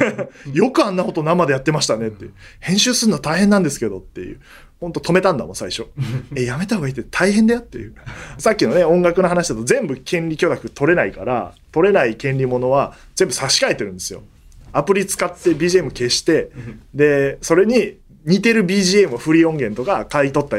[0.55, 2.25] よくあんなこと生でやってましたねって。
[2.61, 4.41] 編集するの大変なんですけどっていう。
[4.81, 5.87] ほんと止めたんだもん、最初。
[6.35, 7.95] え、やめた方がいいって大変だよっていう。
[8.39, 14.23] さっきのね、音楽の話だと全部権利許諾取れないから、取れない権利ものは全部差し替えてるんですよ。
[14.75, 16.51] アプリ使って BGM 消して、
[16.93, 20.57] で、それに似てる BGM をフリー音源とか買い取った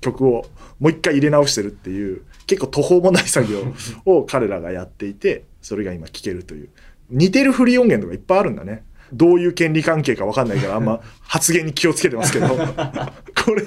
[0.00, 0.46] 曲を
[0.78, 3.64] もう一回入れ直してるっていう、結構途方もない作業
[4.04, 6.68] を彼らがやっていて、それが今聞けるという。
[7.08, 8.84] 似てるフリー音源とかいっぱいあるんだね。
[9.12, 12.48] どういう権利関係かわかんないから、あんま 発言に気をつけてますけど、
[13.44, 13.64] これ、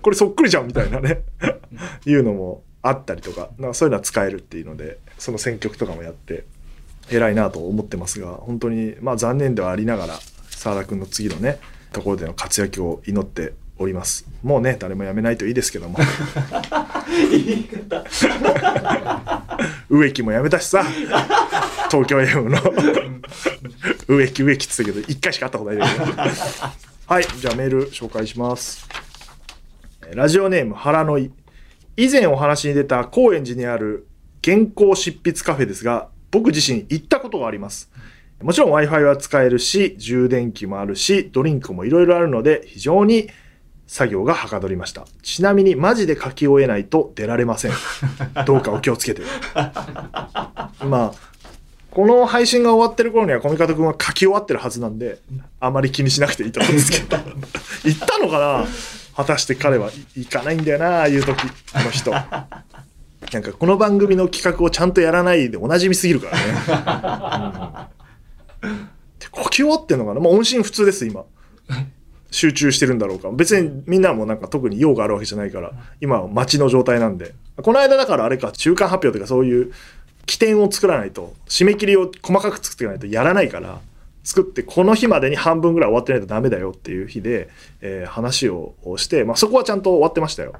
[0.00, 1.22] これそっくりじゃんみたいなね、
[2.06, 6.44] いうのもあったりとか、なんかそういうのは使えるっていうので、その選曲とかもやって、
[7.10, 10.18] 偉いなと思ってますが、本当に、まあ残念ではありながら、
[10.50, 11.58] 澤田君の次のね、
[11.92, 14.26] ところでの活躍を祈っております。
[14.42, 15.98] もうね、誰も辞めないといいですけども。
[19.88, 20.84] 植木も辞めたしさ、
[21.90, 22.58] 東京 FM の
[24.08, 26.04] 植木植木って言ってたけど、一回しか会ったことないけど。
[27.06, 28.88] はい、じゃあメール紹介します。
[30.06, 31.30] えーラジオネーム原の井。
[31.96, 34.06] 以前お話に出た高円寺にある
[34.42, 37.88] 原稿執筆カフェですが、僕自身行ったことがあります。
[38.42, 43.28] もちろん Wi-Fi は使えるし、充電器もあるし、ドリンクもいろいろあるので、非常に
[43.86, 45.06] 作業がはかどりました。
[45.22, 47.72] ちなみにマジで書き終えないと出られません。
[48.46, 49.22] どうかお気をつけて。
[50.84, 51.14] まあ、
[51.90, 55.18] この配信が終わってる頃にはコミカド君は書き終わってるはずなんで、
[55.60, 57.18] あまり気にしなくていいと思うんですけど。
[57.84, 58.66] 行ったのかな？
[59.14, 62.12] 果たして彼はい行かないんだよな、ああいう時、この人。
[63.32, 67.88] なんかこの番組の企画をちゃんとやらないでおなじみすぎるからね。
[68.62, 70.20] うん、で書き終わってんのかな？
[70.20, 71.24] まあ音信不通です、今。
[72.30, 73.30] 集中してるんだろうか。
[73.30, 77.34] 別にみんなもなんか特に用があるわけじゃないから、今は待ちの状態なんで。
[77.62, 79.72] この間だからあれか、中間発表とかそういう
[80.26, 83.80] 起点を作らないと、締め切りを細かく作っていかないとやらないから、
[84.24, 87.48] 作ってこの日までに半分ぐらい終わってないとダメだよっていう日で、
[87.80, 90.54] えー話をして、まあそこはちゃんと終わってましたよ。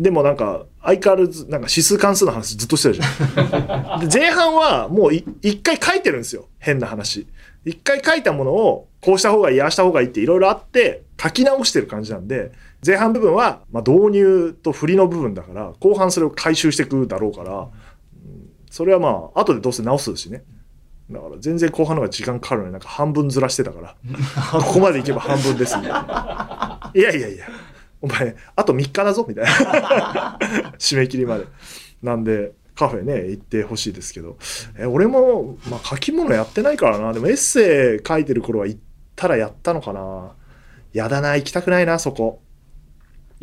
[0.00, 4.00] でもなんか、相変わらず、なんか指数関数の話ずっとしてるじゃん。
[4.08, 6.46] で前半はもうい一回書いてるんですよ。
[6.58, 7.26] 変な話。
[7.66, 12.52] 一回書いたものを、こうした方がいい、ああした方がいいっていろいろあって、書き直してる感じなんで、
[12.84, 17.68] 前半部分は、まあ、導入と振りの部分だから、後半それを回収していくだろうから、うん
[18.70, 20.44] それはまあ、後でどうせ直すしね。
[21.10, 23.96] だから全然後半の方が時間かかるのになんか半分ずらしてたから、
[24.62, 26.92] ここまでいけば半分ですみたいな。
[26.94, 27.46] いやいやいや、
[28.02, 30.38] お前、あと3日だぞみたいな。
[30.78, 31.46] 締め切りまで。
[32.02, 34.38] なんで、カフェね、行ってほしいですけど。
[34.78, 37.12] え、俺も、まあ、書き物やってないからな。
[37.12, 38.80] でもエッセイ書いてる頃は行っ
[39.16, 40.32] たらやったのかな。
[40.92, 42.40] やだな、行きたくないな、そこ。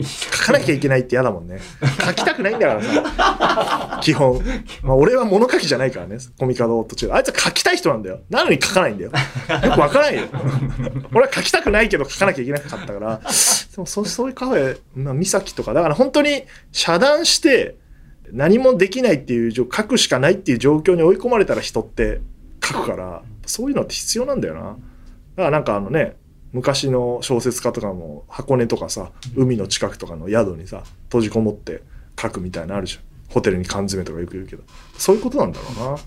[0.03, 1.59] 書かなきゃいけないって嫌だもんね。
[2.05, 3.99] 書きたくないんだからさ。
[4.03, 4.39] 基本。
[4.83, 6.17] まあ、俺は物書きじゃないからね。
[6.39, 7.11] コミカド途中。
[7.11, 8.19] あいつは書きたい人なんだよ。
[8.29, 9.11] なのに書かないんだよ。
[9.11, 10.21] よくわからんよ。
[11.11, 13.17] 俺は書きたくないけど書かなきゃいけなかったから。
[13.17, 13.25] で
[13.77, 17.77] もそそういうカフェ、まあ、三崎とか、だから本当に遮断して
[18.31, 22.21] 何もできないっていう、書くしかないっていう状況に追い込まれたら人って
[22.63, 24.61] 書くから、そういうのって必要なんだよな。
[24.61, 24.79] だか
[25.37, 26.17] らなんかあのね、
[26.57, 31.83] 昔の小説家とかも箱根とかさ、海の近くとかの宿にさ、閉じこもって
[32.19, 33.01] 書くみたいなのあるじゃん。
[33.31, 34.63] ホテルに缶詰とかよく言うけど。
[34.97, 35.97] そういうことなんだろうな。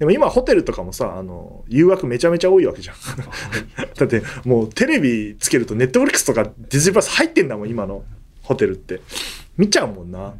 [0.00, 2.96] でも今ホテルとかもさ、あの、誘惑めちゃめちゃ多いわけじゃん。
[3.94, 8.02] だってもうテレビつけるとネットフリックスとかディズニープラス入ってんだもん、今の
[8.42, 9.00] ホテルって。
[9.56, 10.34] 見ちゃうもんな。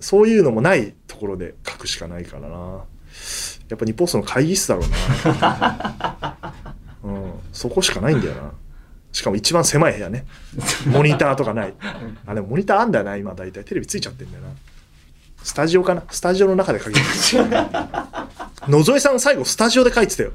[0.00, 2.84] そういうのもないところで書くしかないからな。
[3.68, 4.88] やっぱ日本ストの会議室だろう
[5.40, 6.54] な。
[7.04, 8.52] うん、そこしかないんだよな。
[9.12, 10.24] しかも一番狭い部屋ね。
[10.86, 11.74] モニターとかない。
[12.26, 13.62] あ、でもモニターあんだよな、今大体。
[13.62, 14.50] テレビついちゃってんだよな。
[15.42, 16.04] スタジオかな？
[16.10, 16.96] スタジオの中で書ける。
[18.68, 20.32] 野添さん最後スタジオで書いてたよ。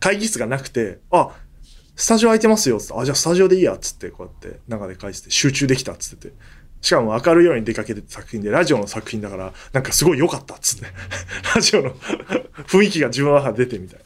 [0.00, 1.30] 会議室がなくて、あ、
[1.94, 2.94] スタジオ空いてますよ、つって。
[2.96, 6.34] あ、じゃあスタジオでいいや、つって、こうやって中で書いてて、集中できた、つってて。
[6.80, 10.86] しかも明るいように出かけてた作品で、ラジオの作品だから、なんかすごい良かった、つって。
[11.54, 11.90] ラジオの
[12.66, 14.00] 雰囲気が自分の中で出てみたい。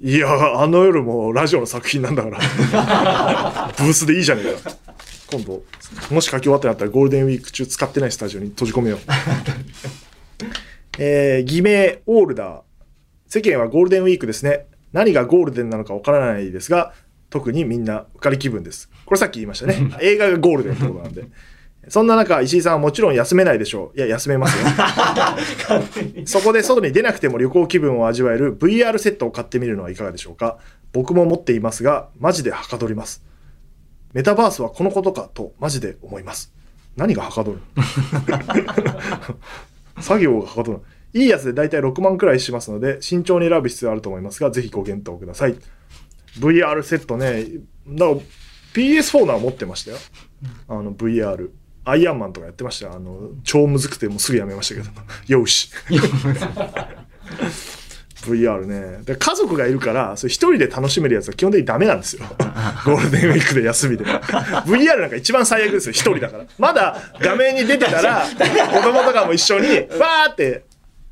[0.00, 2.38] いや、あの夜もラジオの作品なんだから。
[3.76, 4.76] ブースでいいじゃねえか。
[5.30, 5.62] 今度、
[6.10, 9.00] もし書き終わってなったらゴールデンウィーク中使ってないスタジオに閉じ込めよう。
[10.98, 12.60] えー、偽名オールダー。
[13.26, 14.66] 世間はゴールデンウィークですね。
[14.92, 16.94] 何がゴールデンなのかわからないですが、
[17.28, 18.88] 特にみんな浮かれ気分です。
[19.04, 19.90] これさっき言いましたね。
[20.00, 21.24] 映画がゴールデンってことなんで。
[21.88, 23.98] そんな中、石井さんはもちろん休めないでしょう。
[23.98, 24.66] いや、休めますよ。
[26.26, 30.58] そこで外に出なくても旅行気分を味わえる VR セットを買ってみるのはいかがでしょうか。
[30.92, 33.22] 僕も持っていますが、マジではかどります。
[34.12, 36.52] メタバースはこのことかとマジで思います。
[36.96, 37.58] 何がはかどる
[40.00, 40.80] 作業がはかどる
[41.14, 45.56] いいやつでだいたい6万くらいしますので、慎重に選ぶ必要あると思いますが、ぜひご検討ください。
[46.38, 47.46] VR セットね、
[47.86, 48.18] だから
[48.74, 49.96] PS4 のは持ってましたよ。
[50.68, 51.50] あの VR。
[51.88, 52.92] アイアンマンとかやってましたよ。
[52.94, 54.90] あの、超むずくてもうすぐやめましたけど。
[55.26, 55.70] よし。
[58.22, 59.02] VR ね。
[59.04, 62.24] で家族がいるから、それ一人で楽しめるやつは基本的にダメなんですよ。
[62.84, 64.04] ゴールデンウィークで休みで。
[64.04, 66.44] VR なんか一番最悪ですよ、一人だから。
[66.58, 70.64] まだ画面に出てたら、子供とかも一緒に、わーって、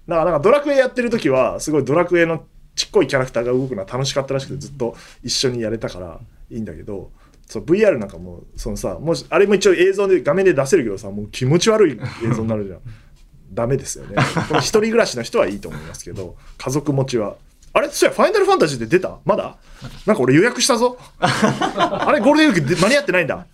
[0.08, 7.10] だからなんかドラクエやってる時は、すごいドラクエのちっこいキャラクターが動くのは楽しかったらしくて、ずっと一緒にやれたからいいんだけど、
[7.46, 12.80] そう VR なんかもう、そのさ、もし、あれも一応映像で画面で出せるけどさ、もう気持ち悪い映像になるじゃん。
[13.54, 14.16] ダメですよね。
[14.48, 17.36] この一人暮らしの人はいいと思いますけど、家族持ちは。
[17.72, 17.88] あれ？
[17.90, 19.18] そうや、ファイナルファンタジーって出た？
[19.24, 19.56] まだ？
[20.04, 20.98] なんか俺予約したぞ。
[21.20, 23.46] あれゴールデンウィークで間に合ってないんだ。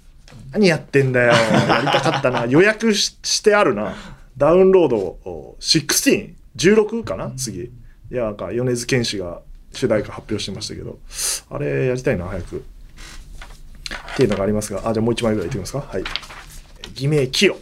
[0.52, 1.32] 何やってんだよ。
[1.32, 2.46] やりたかったな。
[2.46, 3.94] 予約ししてあるな。
[4.38, 7.30] ダウンロードを 16?16 かな？
[7.36, 7.64] 次。
[7.64, 7.70] い
[8.10, 9.42] や、なんか米津玄師が
[9.74, 10.98] 主題歌発表してましたけど、
[11.50, 12.64] あれやりたいな、早く。
[14.12, 15.80] っていうのがありますが、あ、じゃあもう一枚ぐらいいってみますか。
[15.80, 16.04] はい。
[16.94, 17.56] 偽名、キヨ。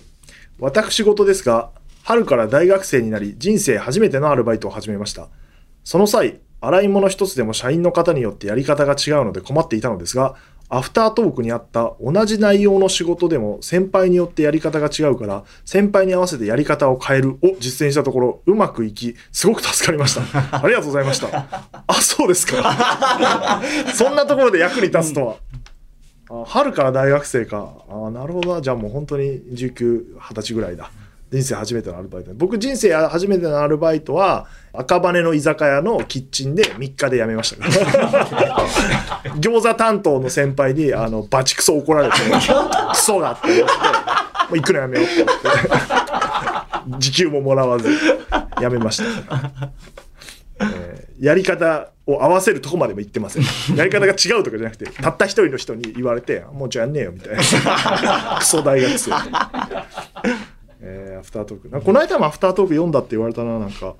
[0.58, 1.70] 私事ですが、
[2.02, 5.28] 春から大学生になり、人生初めてのアルバイトを始めました。
[5.84, 10.36] その際、洗い物一つでも社員の方によってやり方が違うので困っていたのですが、
[10.72, 20.22] アフタートークにあった同じ内容の仕事でも先輩によってやり方が違うから、先輩に合わせてやり方を変えるを実践したところ、うまくいき、すごく助かりました。
[20.62, 21.44] ありがとうございました。
[21.86, 23.60] あ、そうですか。
[23.94, 25.34] そんなところで役に立つとは。
[25.34, 25.49] あ
[26.46, 27.72] 春から大学生か。
[27.88, 28.60] あなるほど。
[28.60, 30.90] じゃあもう本当に19、20歳ぐらいだ。
[31.32, 32.32] 人生初めてのアルバイト。
[32.34, 38.56] 僕人生初めてのアルバイトは赤羽の居酒屋のキッチンで3日で辞めましたから。
[39.38, 42.14] 餃子担当の先輩にあのバチクソ怒られて、
[42.90, 43.70] クソがって言って、も
[44.52, 47.88] う行くのやめようって言って、時給ももらわず
[48.58, 49.04] 辞めました。
[50.60, 53.44] えーやり方を合わせるとこまでも行ってません。
[53.76, 58.38] やり方が違うとかじゃなくて、たった一人の人に言われて、もうじゃねえよみたいな。
[58.40, 59.12] クソ大学生。
[60.82, 61.80] えーアフタートーク。
[61.84, 63.94] この間もアフタートーク読んだって言われたな、なんか。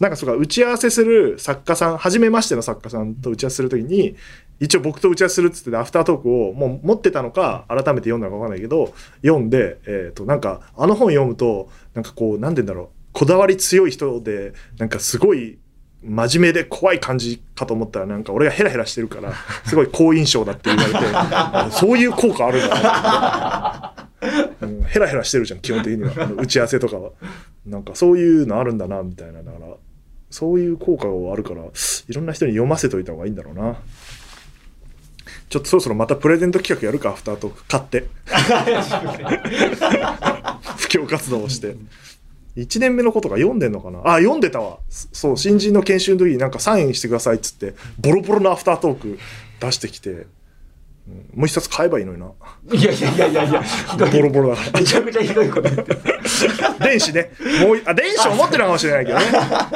[0.00, 4.14] なんかそうか、打ち合わせする作家さん、初めましての作家さんと打ち合わせするときに、
[4.60, 15.58] 一応僕と打ち合わせするっつっててアフタートークをもう持ってたのか、改めて読んだのかわかんないけど、読んで、えっ、と、なんか、あの本読むと、なんかこう、なんて言うんだろう、こだわり強い人で、なんかすごい、
[16.02, 19.32] 真面目で怖い感じかと思ったらなんか俺がヘラヘラしてるから
[19.66, 24.08] すごい好印象だって言われてあそういう効果あるんだな
[24.60, 26.12] うんヘラヘラしてるじゃん基本的には。
[26.36, 27.10] 打ち合わせとかは。
[27.66, 29.42] なんかそういうのあるんだなみたいな。
[29.42, 29.66] だから
[30.30, 33.76] そういう効果があるからいろんな人に読ませといた方がいいんだろうな。
[35.48, 37.64] ちょっとそろそろまたプレゼント企画やるかアフタートーク。
[37.64, 38.08] 買って。
[40.78, 41.76] 布教活動をして
[42.62, 44.00] 1年目のことが読んでんのかな？
[44.04, 49.18] あ読んでたわそう新人の研修の時になんかサインしてくださいっつってボロボロのアフタートーク
[49.60, 50.26] 出してきて、うん
[51.34, 52.30] もう一冊買えばいいのにな
[52.70, 53.62] いやいやいやいやいや。
[53.96, 56.00] ボロボロだめちゃくちゃひどいこと言ってる。
[56.80, 57.30] 電子ね。
[57.66, 59.24] もう、あ、電子を持ってるのかもしれないけどね。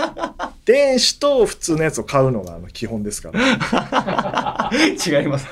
[0.67, 4.71] 電子と普通のやつを買うのが基本ですから。
[4.75, 5.49] 違います。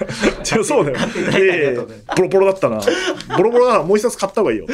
[0.55, 0.99] 違うそうだよ。
[0.99, 2.81] 買っていただいてありがとうございボロボロだったな。
[3.37, 4.67] ボロボロだからもう一冊買った方がいいよ。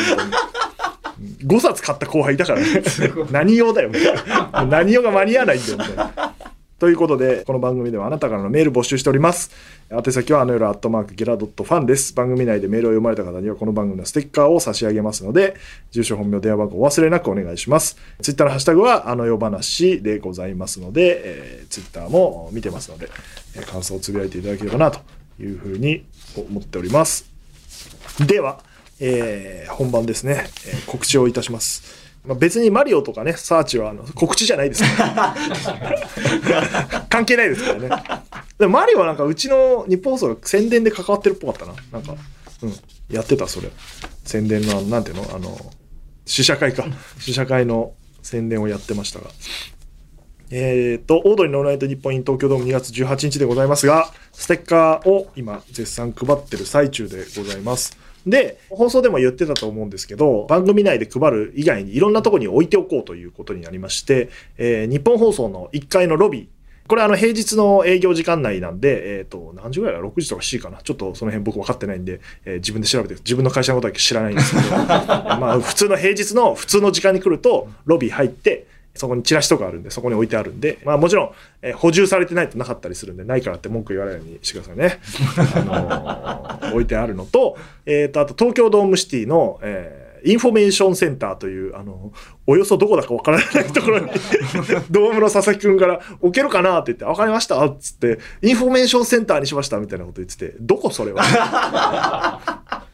[1.20, 2.82] 5冊買った後輩いたからね。
[3.30, 4.14] 何用だよ、みたい
[4.52, 4.64] な。
[4.66, 6.34] 何用が間に合わないんだよ、みたいな。
[6.78, 9.50] ということで、この番組ではあなたからのメール募集しております。
[9.90, 12.12] 宛先はあの夜アットマークゲラドットファンです。
[12.12, 15.56] 番組内でメールを読まれた方にはこの番組のステッカーを差し上げますので、
[15.90, 17.96] 住所、本名、電話番号お忘れなくお願いします。
[18.20, 23.08] ツイッターのハッシュタグはあの夜話でございますので、えー、ツイッターも見てますので、
[23.56, 25.00] えー感想をつぶやいていただければなと
[25.40, 26.04] いうふうに
[26.36, 27.30] 思っております。
[28.26, 28.60] では、
[29.00, 32.06] えー本番ですね、えー告知をいたします。
[32.26, 35.36] まあ、別にマリオとかね、サーチはあの告知じゃないですから。
[37.08, 37.88] 関係ないですからね。
[38.58, 41.74] でもマリオはなんかうちの日本放送が宣伝で関わってるっぽかったな。
[41.92, 42.16] なんか、
[42.62, 42.72] うん、
[43.08, 43.68] やってた、それ。
[44.24, 45.36] 宣伝の、なんていうの？
[45.36, 45.56] あの、
[46.24, 46.84] 試写会か。
[47.20, 49.26] 試写会の宣伝をやってましたが。
[50.50, 57.96] えっ、と、オードリーのオールナイトニッポンイン東京ドーム2月18日でございますが、ステッカーを今絶賛配ってる最中でございます。
[58.26, 66.46] で、放送でも言ってたと思うんですけど、番組内で配る以外にいろんなところに置いておこうということになりまして、えー日本放送の1階のロビー、
[66.88, 70.78] これあの平日の営業時間内なんで、えっ、と、何時ぐらいだ ?6 時とか7時かな？
[70.82, 78.65] ちょっとその辺僕分かってないんで、えー自分で調べて、自分の会社のことだけ知らないんですけど、 まあ普通の平日の普通の時間に来ると、ロビー入って、
[78.96, 81.30] そこにチラシとかあるんで、そこに置いてあるんで、まあもちろん、
[81.62, 84.98] えー補充されてないとなかったりするんで、ないからって文句言わないようにしてくださいね。
[85.54, 87.56] あのー置いてあるのと、
[87.86, 92.10] えっ、と、あと東京ドームシティの、えーインフォメーションセンターという、あの、
[92.48, 94.06] およそどこだかわからないところに、
[94.90, 102.40] ドームの佐々木くんから、置けるかなって言って、わかりましたっつって、インフォメーションセンターにしましたみたいなこと言ってて、どこそれは？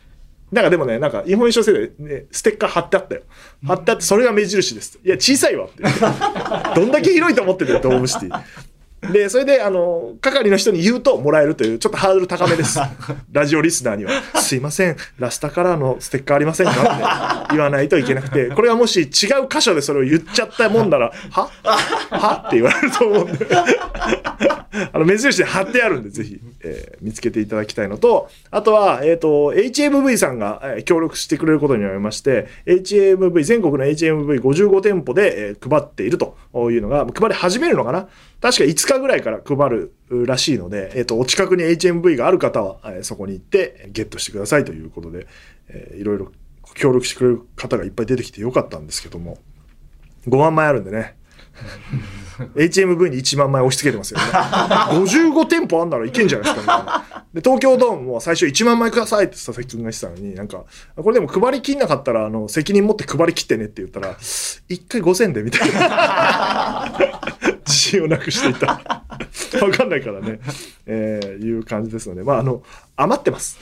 [0.53, 3.23] なんかでもね、なんかインフォメーションセンターで、ね、ステッカー貼ってあったよ。
[3.67, 4.99] 貼ってあって、それが目印です。
[5.03, 5.83] いや、小さいわって。
[6.79, 8.43] どんだけ広いと思ってるよ、ドームシティ。
[9.13, 12.79] で、それで、あの、係の人に言うともらえるという、ちょっとハードル高めです。
[13.33, 14.13] ラジオリスナーには。
[14.37, 17.43] すいません、ラスタカラーのステッカーありませんか？
[17.45, 19.09] って言わないといけなくて、これがもし違う
[19.51, 21.51] 箇所でそれを言っちゃったもんなら、は？
[22.11, 22.45] は？
[22.47, 23.47] って言われると思うんで。
[24.93, 36.37] あの、目印で貼ってあるんで、ぜひ、えー見つけていただきたいのと、あとは、えっ、と、HMV さんが、えー協力してくれることになりまして、HMV、全国の HMV55 店舗で、えー配っていると
[36.71, 38.09] いうのが、配り始めるのかな？
[38.41, 39.93] 確か5日ぐらいから配る
[40.27, 45.27] らしいので、えっ、と、お近くに HMV がある方は、えーそこに行ってゲットしてくださいということで、
[45.69, 46.33] えーいろいろ
[46.75, 49.39] 協力してくれる方がいっぱい出てきてよかったんですけども、
[50.27, 51.17] 5万枚あるんでね。
[52.55, 54.27] HMV に1万枚押し付けてますよね。
[54.27, 57.27] 55店舗あんならいけんじゃないですかみたいな。
[57.35, 60.65] で、東京ドームも最初1万枚くださいって佐々木くんが言ってたのに、なんか、
[60.97, 66.93] これでも配りきんなかったら、あの、責任持って配りきってねって言ったら、1回5000でみたいな。
[67.67, 68.67] 自信をなくしていた。
[68.67, 70.41] わかんないからね。
[70.87, 72.63] えー、いう感じですので、まあ、あの、
[72.97, 73.59] 余ってます。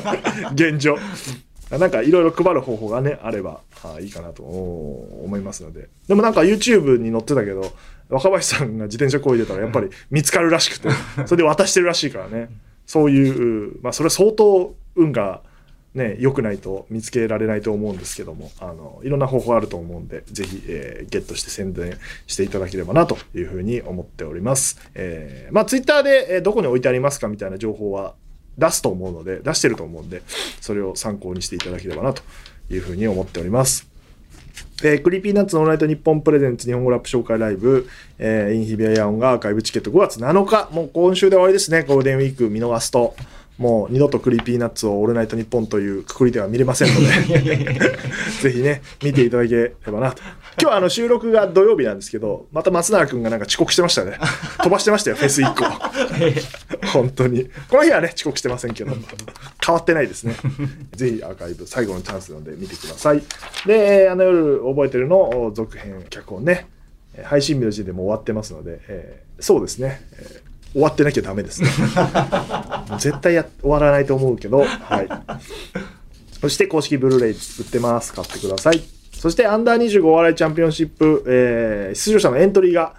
[0.54, 0.98] 現状。
[1.70, 5.88] なんかいろいろ配る方法がね、あればあいいかなと思いますので。
[6.08, 7.72] でもなんか YouTube に載ってたけど、
[8.08, 10.88] 若林さんが自転車こいでたらやっぱり見つかるらしくて、
[11.26, 12.48] それで渡してるらしいからね。
[12.86, 15.42] そういう、まあそれは相当運が
[15.94, 24.80] ね、良くないと見つけられないと思うんですけども、あの、いろんな方法あると思うんで、ぜひ、えーゲットして宣伝していただければなというふうに思っております。
[24.94, 28.14] えーまあ、ツイッターで、えどこに置いてありますかみたいな情報は
[28.58, 30.22] 出すと思うので、出してると思うんで、
[30.60, 32.22] それを参考にしていただければなと
[32.70, 33.88] いうふうに思っております。
[34.84, 43.16] えークリーピーナッツのオールナイトニッポンプレゼンツ日本語ラップ紹介ライブ、えー in 日比谷野音がアーカイブチケット5月7日、もう今週で終わりですね、ゴールデンウィーク見逃すと、
[43.58, 47.80] もう二度とクリーピーナッツをオールナイトニッポンというくくりでは見れませんので、
[48.40, 50.22] ぜひね、見ていただければなと。
[50.60, 54.16] 今日はあの収録が土曜日なんですけど、また松永くんがなんか遅刻してましたね。
[54.62, 56.86] 飛ばしてましたよ、フェス1個。
[56.88, 57.50] 本当に。
[57.68, 58.92] この日はね、遅刻してませんけど、
[59.64, 60.34] 変わってないですね。
[60.94, 63.22] ぜひアーカイブ、最後のチャンスなので見てください。
[63.66, 66.68] で、えーあの夜覚えてるの続編、脚本ね、
[67.14, 71.68] えー配信日の時点でもう終わってますので、えーそうですね、えー終わってなきゃダメですね。
[72.98, 75.08] 絶対や終わらないと思うけど、はい。
[76.40, 77.36] そして公式ブルーレイ売っ
[77.70, 78.12] てます。
[78.12, 78.82] 買ってください。
[79.12, 82.94] そしてアンダー25お笑いチャンピオンシップ、えー出場者のエントリーが、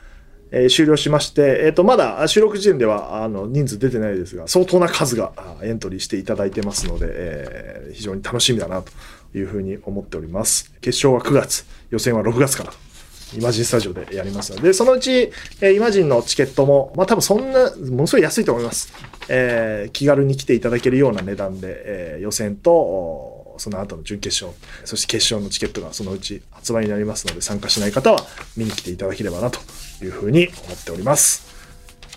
[0.51, 8.91] えー終了しまして、えっ、と、まだ収録時点ではあの人数出てないですが、相当な数があエントリーしていただいてますので、えー非常に楽しみだなと
[9.37, 10.71] いうふうに思っております。
[10.81, 12.88] 決勝は9月、予選は6月からと。
[13.37, 18.91] イマジンスタジオでやりますので、そのうち、えーイマジンのチケットも、まあ多分そんな、ものすごい安いと思います。
[19.29, 28.25] えー気軽に来ていただけるような値段で、えー予選と、おその後の準決勝、そして決勝のチケットがそのうち発売になりますので、参加しない方は
[28.57, 29.59] 見に来ていただければなと
[30.03, 31.45] いうふうに思っております。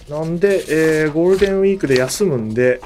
[0.08, 0.64] なんで、
[1.02, 2.80] えーゴールデンウィークで休むんで、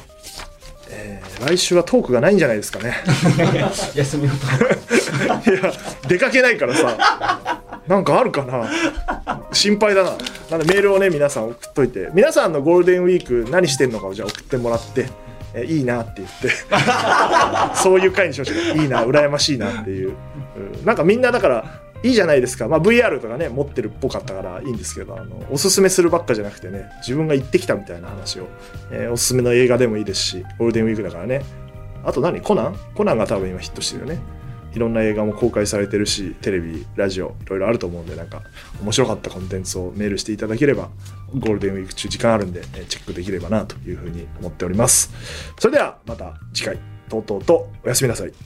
[0.90, 2.96] えー来週はトークがないんじゃないですかね。
[3.94, 5.72] 休み いや、
[6.08, 7.42] 出かけないからさ、
[7.88, 8.68] なんかあるかな？
[9.52, 10.10] 心配だな。
[10.50, 15.06] なんでメールをね、皆さん送っといて、皆さんのゴールデンウィーク何してんのかをじゃあ送ってもらって、
[15.54, 16.48] えいいなって言って、
[17.76, 18.78] そういう回にしましょう。
[18.78, 20.14] いいな、羨ましいなっていう。
[20.56, 22.68] うんなんかみんなだから、いいじゃないですか。
[22.68, 28.48] まあ VR とかね、持ってるっぽかったからいいんですけど、あの、おすすめするばっかじゃなくてね、自分が行ってきたみたいな話を、
[28.90, 31.42] えーおすすめの映画でもいいですし、ゴールデンウィークだからね。
[32.04, 32.40] あと何？
[32.40, 32.76] コナン？
[32.94, 34.18] コナンが多分今ヒットしてるよね。
[34.76, 38.42] いろんな映画も公開されてるし、テレビ、ラジオ、いろいろあると思うんで、なんか、
[38.82, 40.90] 面白かったコンテンツをメールしていただければ、
[41.34, 45.10] ゴールデンウィーク中時間あるんで、チェックできればなというふうに思っております。
[45.58, 48.32] それでは、また次回、とうとうとおやすみなさい。「